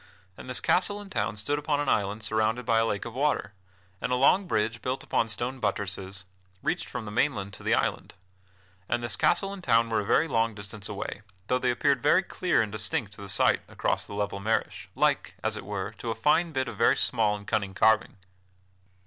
And 0.35 0.49
this 0.49 0.59
castle 0.59 0.99
and 0.99 1.11
town 1.11 1.35
stood 1.35 1.59
upon 1.59 1.79
an 1.79 1.87
island 1.87 2.23
surrounded 2.23 2.65
by 2.65 2.79
a 2.79 2.85
lake 2.87 3.05
of 3.05 3.13
water, 3.13 3.53
and 4.01 4.11
a 4.11 4.15
long 4.15 4.47
bridge, 4.47 4.81
built 4.81 5.03
upon 5.03 5.27
stone 5.27 5.59
buttresses, 5.59 6.25
reached 6.63 6.89
from 6.89 7.05
the 7.05 7.11
mainland 7.11 7.53
to 7.53 7.61
the 7.61 7.75
island. 7.75 8.15
And 8.89 9.03
this 9.03 9.15
castle 9.15 9.53
and 9.53 9.63
town 9.63 9.91
were 9.91 9.99
a 9.99 10.03
very 10.03 10.27
long 10.27 10.55
distance 10.55 10.89
away, 10.89 11.21
though 11.45 11.59
they 11.59 11.69
appeared 11.69 12.01
very 12.01 12.23
clear 12.23 12.63
and 12.63 12.71
distinct 12.71 13.13
to 13.13 13.21
the 13.21 13.29
sight 13.29 13.61
across 13.67 14.07
the 14.07 14.15
level 14.15 14.39
marish, 14.39 14.89
like, 14.95 15.35
as 15.43 15.55
it 15.55 15.65
were, 15.65 15.91
to 15.99 16.09
a 16.09 16.15
fine 16.15 16.51
bit 16.51 16.67
of 16.67 16.79
very 16.79 16.97
small 16.97 17.35
and 17.35 17.45
cunning 17.45 17.75
carving. 17.75 18.17